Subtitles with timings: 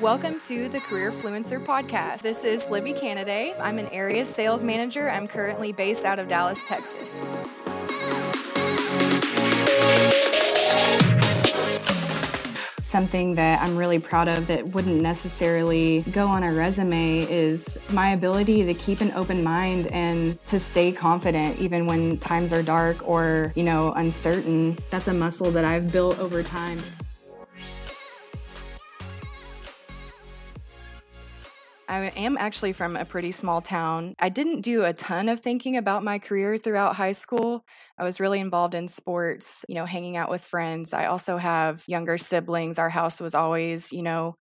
[0.00, 2.22] Welcome to the Career Fluencer podcast.
[2.22, 3.54] This is Libby Canaday.
[3.60, 5.08] I'm an area sales manager.
[5.08, 7.10] I'm currently based out of Dallas, Texas.
[12.82, 18.10] Something that I'm really proud of that wouldn't necessarily go on a resume is my
[18.10, 23.08] ability to keep an open mind and to stay confident even when times are dark
[23.08, 24.76] or, you know, uncertain.
[24.90, 26.80] That's a muscle that I've built over time.
[31.88, 34.14] I am actually from a pretty small town.
[34.18, 37.64] I didn't do a ton of thinking about my career throughout high school.
[37.98, 40.92] I was really involved in sports, you know, hanging out with friends.
[40.92, 42.78] I also have younger siblings.
[42.78, 44.36] Our house was always, you know,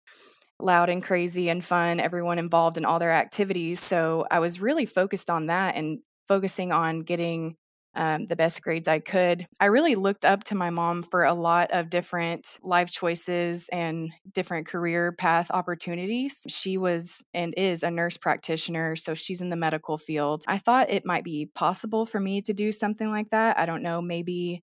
[0.59, 3.80] loud and crazy and fun, everyone involved in all their activities.
[3.80, 7.57] So I was really focused on that and focusing on getting
[7.95, 9.45] um, the best grades I could.
[9.59, 14.11] I really looked up to my mom for a lot of different life choices and
[14.33, 16.38] different career path opportunities.
[16.47, 20.44] She was and is a nurse practitioner, so she's in the medical field.
[20.47, 23.59] I thought it might be possible for me to do something like that.
[23.59, 24.61] I don't know, maybe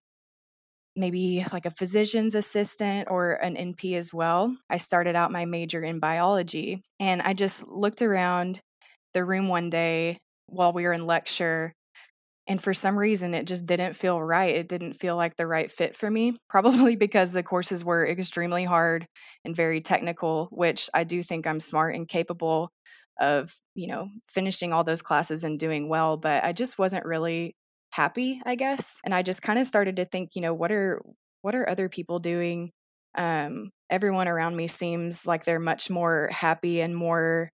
[0.97, 4.56] maybe like a physician's assistant or an NP as well.
[4.69, 8.61] I started out my major in biology and I just looked around
[9.15, 11.72] the room one day while we were in lecture
[12.47, 14.55] and for some reason, it just didn't feel right.
[14.57, 18.65] It didn't feel like the right fit for me, probably because the courses were extremely
[18.65, 19.07] hard
[19.45, 22.71] and very technical, which I do think I'm smart and capable
[23.21, 26.17] of, you know, finishing all those classes and doing well.
[26.17, 27.55] But I just wasn't really
[27.93, 28.99] happy, I guess.
[29.05, 31.03] And I just kind of started to think, you know, what are
[31.43, 32.71] what are other people doing?
[33.17, 37.51] Um, everyone around me seems like they're much more happy and more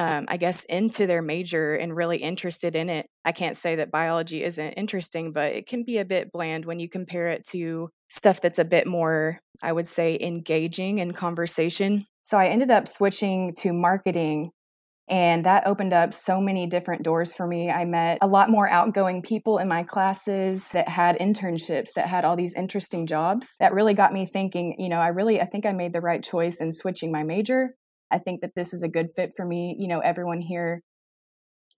[0.00, 3.06] um, I guess, into their major and really interested in it.
[3.26, 6.80] I can't say that biology isn't interesting, but it can be a bit bland when
[6.80, 12.06] you compare it to stuff that's a bit more, I would say, engaging in conversation.
[12.24, 14.52] So I ended up switching to marketing.
[15.06, 17.70] And that opened up so many different doors for me.
[17.70, 22.24] I met a lot more outgoing people in my classes that had internships, that had
[22.24, 23.48] all these interesting jobs.
[23.58, 26.22] That really got me thinking, you know, I really, I think I made the right
[26.22, 27.74] choice in switching my major
[28.10, 29.76] I think that this is a good fit for me.
[29.78, 30.82] You know, everyone here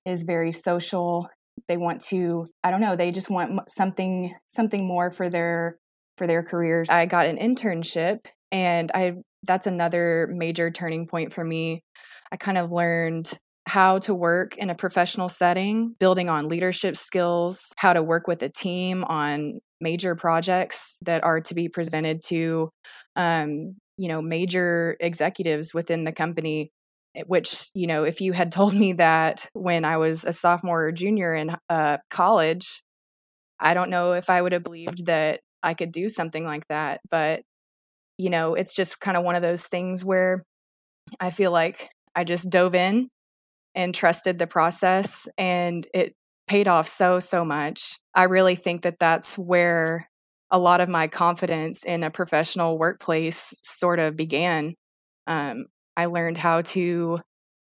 [0.05, 1.29] is very social.
[1.69, 5.79] They want to, I don't know, they just want something something more for their
[6.17, 6.89] for their careers.
[6.91, 11.83] I got an internship and I that's another major turning point for me.
[12.31, 13.39] I kind of learned
[13.69, 18.43] how to work in a professional setting, building on leadership skills, how to work with
[18.43, 22.71] a team on major projects that are to be presented to
[23.17, 26.73] um, you know major executives within the company
[27.15, 30.87] eh, which you know if you had told me that when i was a sophomore
[30.87, 32.83] or junior in uh, college
[33.61, 37.01] i don't know if i would have believed that i could do something like that
[37.11, 37.43] but
[38.19, 40.43] you know it's just kind of one of those things where
[41.21, 43.09] i feel like i just dove in
[43.75, 46.15] and trusted the process and it
[46.49, 47.99] paid off so so much.
[48.15, 50.09] I really think that that's where
[50.53, 54.75] a lot of my confidence in a professional workplace sort of began.
[55.27, 57.21] Um, I learned how to,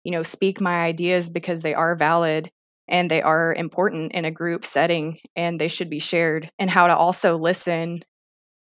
[0.05, 2.49] you know, speak my ideas because they are valid
[2.87, 6.87] and they are important in a group setting and they should be shared, and how
[6.87, 8.01] to also listen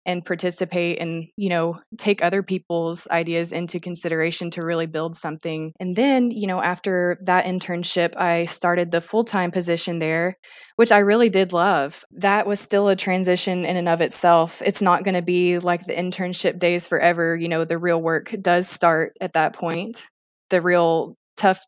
[0.05, 5.73] and participate and you know take other people's ideas into consideration to really build something.
[5.79, 10.37] And then you know after that internship i started the full-time position there
[10.75, 12.03] which i really did love.
[12.11, 14.61] That was still a transition in and of itself.
[14.65, 18.33] It's not going to be like the internship days forever you know the real work
[18.41, 20.03] does start at that point.
[20.49, 21.63] The real tough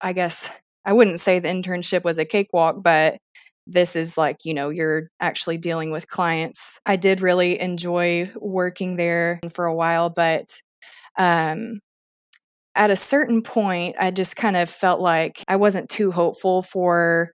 [0.00, 0.48] i guess
[0.84, 3.18] i wouldn't say the internship was a cakewalk but
[3.68, 6.80] this is like, you know, you're actually dealing with clients.
[6.86, 10.46] I did really enjoy working there for a while, but
[11.18, 11.80] um,
[12.74, 17.32] at a certain point, I just kind of felt like I wasn't too hopeful for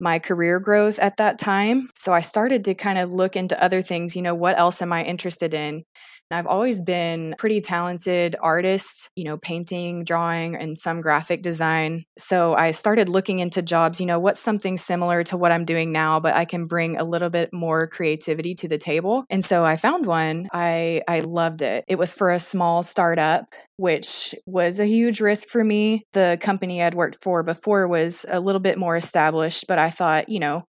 [0.00, 1.88] my career growth at that time.
[1.96, 4.92] So I started to kind of look into other things, you know, what else am
[4.92, 5.84] I interested in?
[6.30, 12.04] I've always been pretty talented artist, you know, painting, drawing, and some graphic design.
[12.18, 15.92] So I started looking into jobs, you know, what's something similar to what I'm doing
[15.92, 19.24] now, but I can bring a little bit more creativity to the table.
[19.30, 20.48] And so I found one.
[20.52, 21.84] I I loved it.
[21.86, 26.02] It was for a small startup, which was a huge risk for me.
[26.12, 30.28] The company I'd worked for before was a little bit more established, but I thought,
[30.28, 30.64] you know,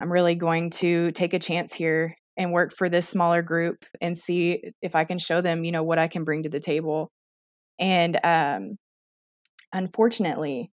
[0.00, 4.16] I'm really going to take a chance here and work for this smaller group and
[4.16, 7.10] see if I can show them, you know, what I can bring to the table.
[7.78, 8.76] And um,
[9.72, 10.70] unfortunately,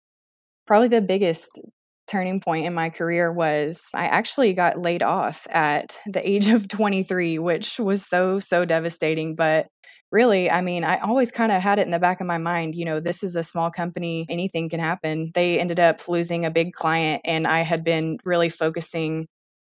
[0.65, 1.59] probably the biggest
[2.07, 6.67] turning point in my career was I actually got laid off at the age of
[6.67, 9.35] 23, which was so, so devastating.
[9.35, 9.67] But
[10.11, 12.75] really, I mean, I always kind of had it in the back of my mind,
[12.75, 15.31] you know, this is a small company, anything can happen.
[15.33, 19.27] They ended up losing a big client, and I had been really focusing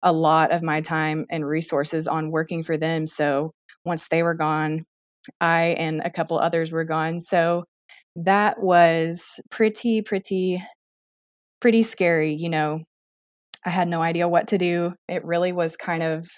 [0.03, 3.07] a lot of my time and resources on working for them.
[3.07, 3.53] So
[3.85, 4.85] once they were gone,
[5.41, 7.21] I and a couple others were gone.
[7.21, 7.65] So
[8.17, 10.63] that was pretty, pretty,
[11.61, 12.35] pretty scary.
[12.35, 12.81] You know,
[13.65, 14.95] I had no idea what to do.
[15.09, 16.29] It really was kind of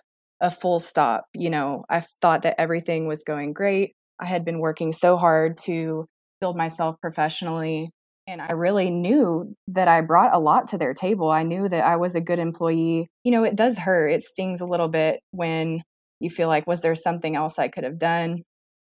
[0.41, 1.25] a full stop.
[1.35, 3.93] You know, I thought that everything was going great.
[4.21, 6.07] I had been working so hard to
[6.41, 7.91] build myself professionally.
[8.27, 11.31] And I really knew that I brought a lot to their table.
[11.31, 13.09] I knew that I was a good employee.
[13.23, 14.09] You know, it does hurt.
[14.09, 15.83] It stings a little bit when
[16.21, 18.43] you feel like, was there something else I could have done?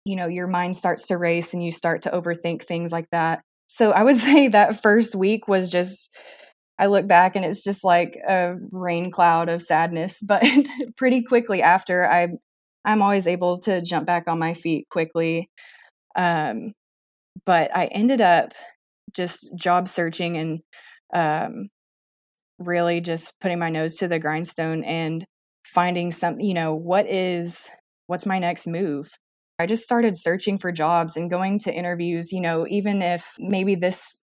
[0.05, 3.43] You know, your mind starts to race and you start to overthink things like that.
[3.69, 6.09] So I would say that first week was just
[6.79, 10.23] I look back and it's just like a rain cloud of sadness.
[10.27, 10.45] But
[10.97, 12.29] pretty quickly after, I
[12.85, 15.51] I'm always able to jump back on my feet quickly.
[16.17, 16.73] Um,
[17.47, 18.53] but I ended up
[19.15, 20.61] just job searching and
[21.15, 21.69] um,
[22.59, 25.25] really just putting my nose to the grindstone and
[25.65, 26.45] finding something.
[26.45, 27.67] You know, what is
[28.07, 29.09] what's my next move?
[29.59, 33.75] I just started searching for jobs and going to interviews, you know, even if maybe
[33.75, 34.21] this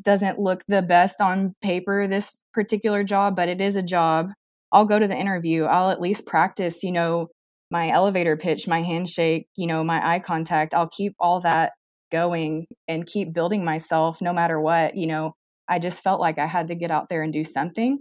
[0.00, 4.28] doesn't look the best on paper, this particular job, but it is a job.
[4.72, 5.64] I'll go to the interview.
[5.64, 7.28] I'll at least practice, you know,
[7.70, 10.74] my elevator pitch, my handshake, you know, my eye contact.
[10.74, 11.72] I'll keep all that
[12.10, 14.96] going and keep building myself no matter what.
[14.96, 15.34] You know,
[15.68, 18.00] I just felt like I had to get out there and do something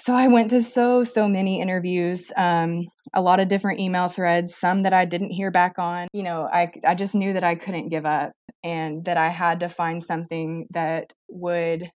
[0.00, 4.56] so I went to so so many interviews, um, a lot of different email threads,
[4.56, 6.08] some that I didn't hear back on.
[6.14, 8.32] You know, I I just knew that I couldn't give up
[8.64, 11.90] and that I had to find something that would,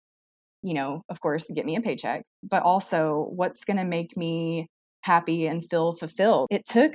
[0.63, 4.69] you know, of course, get me a paycheck, but also what's going to make me
[5.03, 6.49] happy and feel fulfilled.
[6.51, 6.95] It took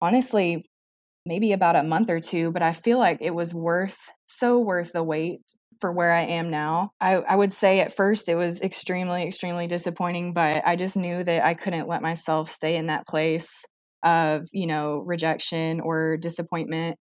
[0.00, 0.64] honestly
[1.26, 3.96] maybe about a month or two, but I feel like it was worth
[4.26, 5.40] so worth the wait
[5.80, 6.92] for where I am now.
[7.00, 11.24] I, I would say at first it was extremely, extremely disappointing, but I just knew
[11.24, 13.64] that I couldn't let myself stay in that place
[14.02, 16.98] of, you know, rejection or disappointment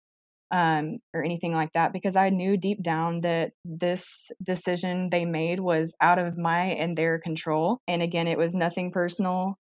[0.52, 5.60] um, or anything like that because I knew deep down that this decision they made
[5.60, 7.80] was out of my and their control.
[7.88, 9.58] And again, it was nothing personal.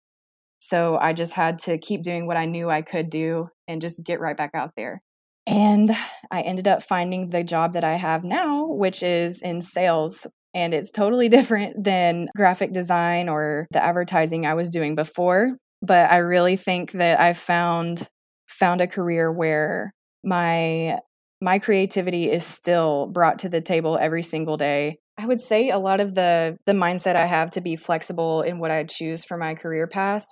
[0.60, 4.04] So I just had to keep doing what I knew I could do and just
[4.04, 5.02] get right back out there.
[5.46, 5.92] And
[6.30, 10.28] I ended up finding the job that I have now, which is in sales.
[10.54, 15.58] And it's totally different than graphic design or the advertising I was doing before.
[15.82, 18.08] But I really think that I found
[18.50, 19.94] found a career where
[20.24, 21.00] my
[21.40, 24.98] my creativity is still brought to the table every single day.
[25.18, 28.60] I would say a lot of the the mindset I have to be flexible in
[28.60, 30.28] what I choose for my career path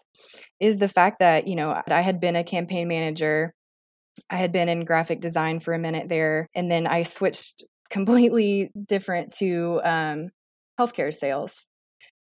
[0.60, 3.54] is the fact that, you know, I had been a campaign manager
[4.30, 8.72] I had been in graphic design for a minute there, and then I switched completely
[8.88, 10.30] different to um,
[10.80, 11.66] healthcare sales.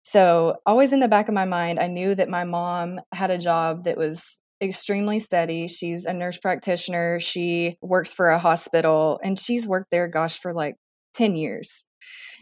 [0.03, 3.39] So, always in the back of my mind, I knew that my mom had a
[3.39, 5.69] job that was extremely steady.
[5.69, 7.21] She's a nurse practitioner.
[7.21, 10.77] She works for a hospital and she's worked there, gosh, for like
[11.15, 11.87] 10 years.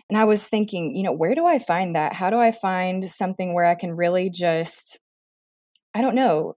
[0.09, 2.13] And I was thinking, you know, where do I find that?
[2.13, 4.99] How do I find something where I can really just,
[5.95, 6.55] I don't know,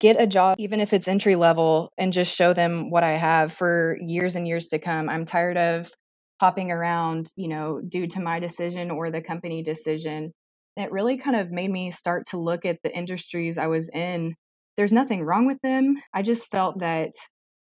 [0.00, 3.52] get a job, even if it's entry level, and just show them what I have
[3.52, 5.08] for years and years to come.
[5.08, 5.92] I'm tired of
[6.40, 10.32] hopping around, you know, due to my decision or the company decision.
[10.76, 13.88] And it really kind of made me start to look at the industries I was
[13.92, 14.34] in.
[14.76, 15.96] There's nothing wrong with them.
[16.14, 17.10] I just felt that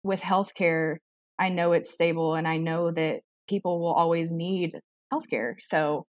[0.04, 0.98] with healthcare,
[1.38, 4.80] I know it's stable and I know that people will always need
[5.14, 5.56] healthcare.
[5.60, 6.06] So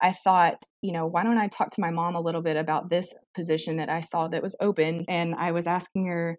[0.00, 2.88] I thought, you know, why don't I talk to my mom a little bit about
[2.88, 5.04] this position that I saw that was open?
[5.08, 6.38] And I was asking her,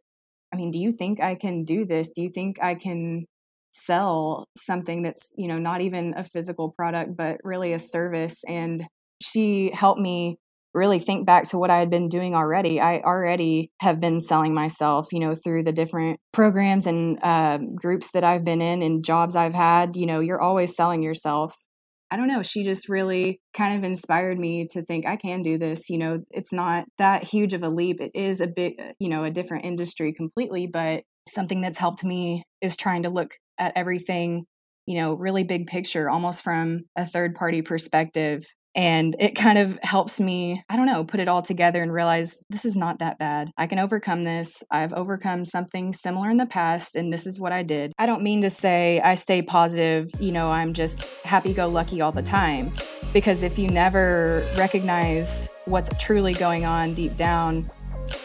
[0.53, 2.09] I mean, do you think I can do this?
[2.09, 3.25] Do you think I can
[3.71, 8.35] sell something that's, you know, not even a physical product, but really a service?
[8.47, 8.83] And
[9.21, 10.37] she helped me
[10.73, 12.79] really think back to what I had been doing already.
[12.79, 18.09] I already have been selling myself, you know, through the different programs and uh, groups
[18.13, 19.95] that I've been in and jobs I've had.
[19.95, 21.57] You know, you're always selling yourself.
[22.09, 25.57] I don't know, she just really kind of inspired me to think I can do
[25.57, 25.89] this.
[25.89, 28.01] You know, it's not that huge of a leap.
[28.01, 32.03] It is a bit, uh, you know, a different industry completely, but something that's helped
[32.03, 34.43] me is trying to look at everything,
[34.85, 39.77] you know, really big picture, almost from a third party perspective and it kind of
[39.83, 43.19] helps me, I don't know, put it all together and realize this is not that
[43.19, 43.51] bad.
[43.57, 44.63] I can overcome this.
[44.71, 47.93] I've overcome something similar in the past, and this is what I did.
[47.97, 52.01] I don't mean to say I stay positive, you know, I'm just happy go lucky
[52.01, 52.71] all the time.
[53.13, 57.69] Because if you never recognize what's truly going on deep down,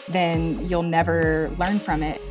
[0.07, 2.21] then you'll never learn from it.